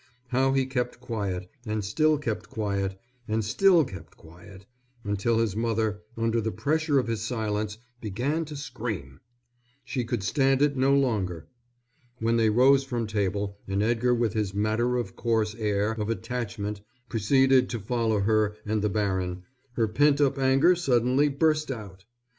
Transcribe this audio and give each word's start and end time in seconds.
How 0.29 0.53
he 0.53 0.65
kept 0.65 0.99
quiet, 0.99 1.47
and 1.63 1.85
still 1.85 2.17
kept 2.17 2.49
quiet, 2.49 2.99
and 3.27 3.45
still 3.45 3.85
kept 3.85 4.17
quiet, 4.17 4.65
until 5.03 5.37
his 5.37 5.55
mother, 5.55 6.01
under 6.17 6.41
the 6.41 6.51
pressure 6.51 6.97
of 6.97 7.05
his 7.05 7.21
silence, 7.21 7.77
began 8.01 8.43
to 8.45 8.55
scream. 8.55 9.19
She 9.85 10.03
could 10.03 10.23
stand 10.23 10.63
it 10.63 10.75
no 10.75 10.95
longer. 10.95 11.49
When 12.17 12.35
they 12.37 12.49
rose 12.49 12.83
from 12.83 13.05
table 13.05 13.59
and 13.67 13.83
Edgar 13.83 14.15
with 14.15 14.33
his 14.33 14.55
matter 14.55 14.97
of 14.97 15.15
course 15.15 15.53
air 15.53 15.91
of 15.91 16.09
attachment 16.09 16.81
preceded 17.07 17.69
to 17.69 17.79
follow 17.79 18.21
her 18.21 18.55
and 18.65 18.81
the 18.81 18.89
baron, 18.89 19.43
her 19.73 19.87
pent 19.87 20.19
up 20.19 20.39
anger 20.39 20.75
suddenly 20.75 21.29
burst 21.29 21.69
out. 21.69 22.05